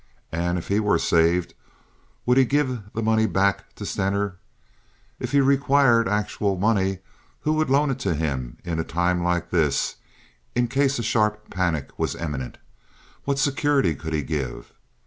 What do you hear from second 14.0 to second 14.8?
he give?